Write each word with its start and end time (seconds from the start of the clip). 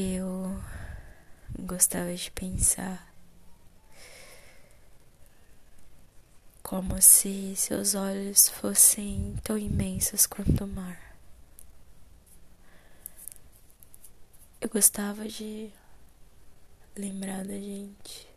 Eu 0.00 0.56
gostava 1.58 2.14
de 2.14 2.30
pensar 2.30 3.12
como 6.62 7.02
se 7.02 7.56
seus 7.56 7.96
olhos 7.96 8.48
fossem 8.48 9.36
tão 9.42 9.58
imensos 9.58 10.24
quanto 10.24 10.62
o 10.62 10.68
mar. 10.68 11.18
Eu 14.60 14.68
gostava 14.68 15.26
de 15.26 15.68
lembrar 16.94 17.44
da 17.44 17.58
gente. 17.58 18.28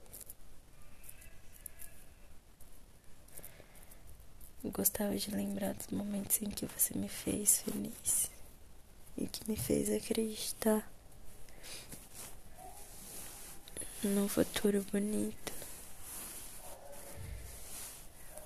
Eu 4.63 4.71
gostava 4.71 5.15
de 5.15 5.29
lembrar 5.29 5.75
dos 5.75 5.89
momentos 5.89 6.41
em 6.41 6.49
que 6.49 6.65
você 6.65 6.97
me 6.97 7.07
fez 7.07 7.61
feliz 7.61 8.31
e 9.15 9.27
que 9.27 9.47
me 9.47 9.55
fez 9.55 9.91
acreditar 9.91 10.91
num 14.03 14.27
futuro 14.27 14.83
bonito, 14.91 15.53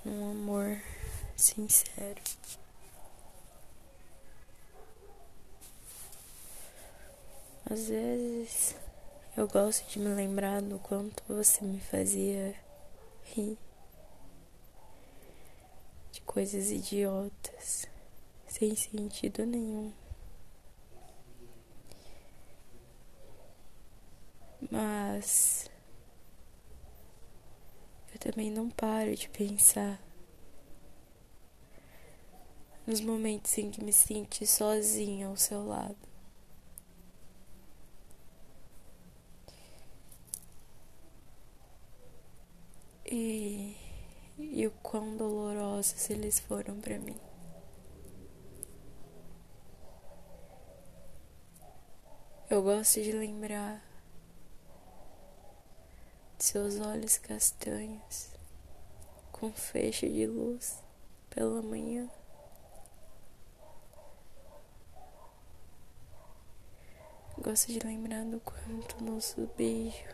num 0.04 0.30
amor 0.30 0.80
sincero. 1.36 2.20
Às 7.68 7.88
vezes 7.88 8.76
eu 9.36 9.48
gosto 9.48 9.86
de 9.90 9.98
me 9.98 10.08
lembrar 10.14 10.62
do 10.62 10.78
quanto 10.78 11.22
você 11.26 11.64
me 11.64 11.80
fazia 11.80 12.54
rir 13.24 13.58
de 16.12 16.20
coisas 16.20 16.70
idiotas, 16.70 17.86
sem 18.46 18.76
sentido 18.76 19.44
nenhum. 19.44 19.92
Mas 24.76 25.70
eu 28.12 28.18
também 28.18 28.50
não 28.50 28.68
paro 28.68 29.16
de 29.16 29.26
pensar 29.26 29.98
nos 32.86 33.00
momentos 33.00 33.56
em 33.56 33.70
que 33.70 33.82
me 33.82 33.90
senti 33.90 34.46
sozinha 34.46 35.28
ao 35.28 35.36
seu 35.36 35.66
lado. 35.66 35.96
E, 43.06 43.74
e 44.38 44.66
o 44.66 44.70
quão 44.82 45.16
dolorosos 45.16 46.10
eles 46.10 46.38
foram 46.38 46.78
para 46.82 46.98
mim. 46.98 47.16
Eu 52.50 52.62
gosto 52.62 53.02
de 53.02 53.12
lembrar 53.12 53.95
seus 56.46 56.78
olhos 56.78 57.18
castanhos 57.18 58.30
com 59.32 59.52
feixe 59.52 60.08
de 60.08 60.28
luz 60.28 60.80
pela 61.28 61.60
manhã. 61.60 62.08
Gosto 67.36 67.72
de 67.72 67.80
lembrar 67.80 68.24
do 68.26 68.38
quanto 68.38 69.02
nosso 69.02 69.44
beijo 69.56 70.08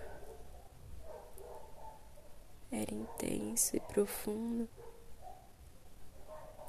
era 2.70 2.94
intenso 2.94 3.76
e 3.76 3.80
profundo, 3.80 4.66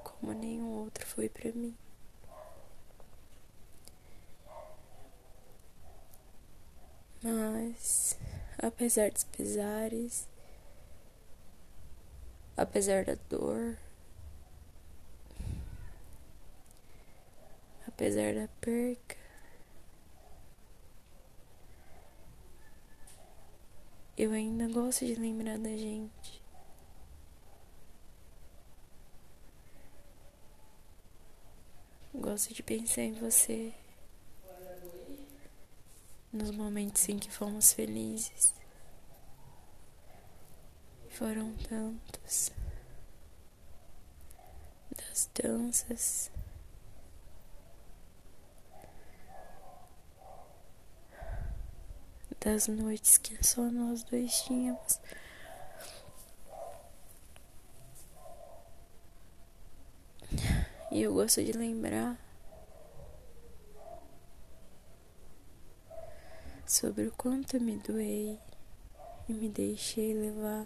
como 0.03 0.33
nenhum 0.33 0.73
outro 0.81 1.05
foi 1.05 1.29
para 1.29 1.53
mim. 1.53 1.73
Mas 7.23 8.17
apesar 8.63 9.11
dos 9.11 9.25
pesares, 9.25 10.27
apesar 12.55 13.03
da 13.03 13.15
dor, 13.29 13.77
apesar 17.85 18.33
da 18.33 18.47
perca, 18.61 19.17
eu 24.17 24.31
ainda 24.31 24.67
gosto 24.69 25.05
de 25.05 25.15
lembrar 25.15 25.57
da 25.57 25.75
gente. 25.75 26.41
Gosto 32.13 32.53
de 32.53 32.63
pensar 32.63 33.01
em 33.01 33.13
você 33.13 33.73
nos 36.33 36.49
momentos 36.49 37.07
em 37.07 37.19
que 37.19 37.29
fomos 37.29 37.71
felizes. 37.71 38.53
Foram 41.09 41.53
tantos 41.69 42.51
das 44.97 45.29
danças. 45.39 46.31
Das 52.39 52.67
noites 52.67 53.17
que 53.19 53.41
só 53.45 53.61
nós 53.61 54.03
dois 54.03 54.41
tínhamos. 54.41 54.99
E 60.91 61.01
eu 61.01 61.13
gosto 61.13 61.43
de 61.43 61.51
lembrar 61.53 62.22
sobre 66.73 67.05
o 67.05 67.11
quanto 67.11 67.59
me 67.61 67.77
doei 67.77 68.39
e 69.29 69.33
me 69.33 69.47
deixei 69.47 70.11
levar. 70.11 70.65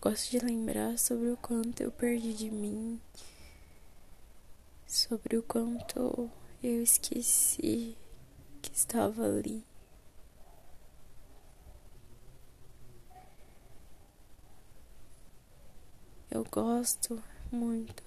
Gosto 0.00 0.32
de 0.32 0.40
lembrar 0.40 0.98
sobre 0.98 1.30
o 1.30 1.36
quanto 1.36 1.80
eu 1.80 1.92
perdi 1.92 2.34
de 2.34 2.50
mim, 2.50 3.00
sobre 4.88 5.36
o 5.36 5.42
quanto 5.44 6.28
eu 6.60 6.82
esqueci 6.82 7.96
que 8.60 8.74
estava 8.74 9.24
ali. 9.24 9.64
Eu 16.28 16.44
gosto 16.50 17.22
muito 17.52 18.02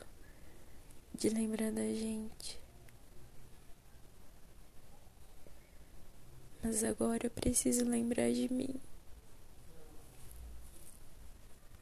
de 1.16 1.30
lembrar 1.30 1.72
da 1.72 1.88
gente. 1.88 2.63
Mas 6.64 6.82
agora 6.84 7.26
eu 7.26 7.30
preciso 7.30 7.84
lembrar 7.84 8.32
de 8.32 8.52
mim. 8.52 8.80